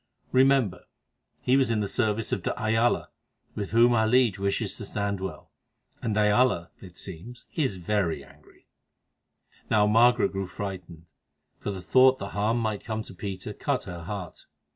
Remember, 0.31 0.85
he 1.43 1.55
was 1.55 1.69
in 1.69 1.79
the 1.79 1.87
service 1.87 2.31
of 2.31 2.41
de 2.41 2.59
Ayala, 2.59 3.11
with 3.53 3.69
whom 3.69 3.93
our 3.93 4.07
liege 4.07 4.39
wishes 4.39 4.75
to 4.77 4.85
stand 4.85 5.19
well, 5.19 5.51
and 6.01 6.15
de 6.15 6.21
Ayala, 6.21 6.71
it 6.81 6.97
seems, 6.97 7.45
is 7.53 7.75
very 7.75 8.23
angry." 8.23 8.65
Now 9.69 9.85
Margaret 9.85 10.31
grew 10.31 10.47
frightened, 10.47 11.05
for 11.59 11.69
the 11.69 11.83
thought 11.83 12.17
that 12.17 12.29
harm 12.29 12.57
might 12.57 12.83
come 12.83 13.03
to 13.03 13.13
Peter 13.13 13.53
cut 13.53 13.83
her 13.83 14.01
heart. 14.05 14.47